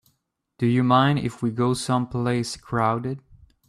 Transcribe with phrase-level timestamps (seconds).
[0.57, 3.19] Do you mind if we go someplace crowded?